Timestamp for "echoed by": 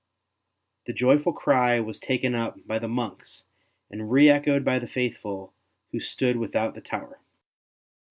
4.29-4.79